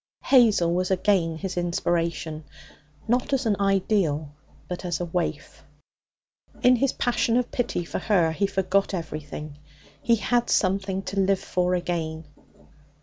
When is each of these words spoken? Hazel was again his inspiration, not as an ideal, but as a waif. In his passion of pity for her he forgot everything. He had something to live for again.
Hazel 0.23 0.73
was 0.73 0.89
again 0.89 1.37
his 1.37 1.57
inspiration, 1.57 2.45
not 3.07 3.33
as 3.33 3.45
an 3.45 3.55
ideal, 3.59 4.31
but 4.67 4.83
as 4.83 4.99
a 4.99 5.05
waif. 5.05 5.63
In 6.63 6.77
his 6.77 6.91
passion 6.93 7.37
of 7.37 7.51
pity 7.51 7.85
for 7.85 7.99
her 7.99 8.31
he 8.31 8.47
forgot 8.47 8.95
everything. 8.95 9.59
He 10.01 10.15
had 10.15 10.49
something 10.49 11.03
to 11.03 11.19
live 11.19 11.39
for 11.39 11.75
again. 11.75 12.25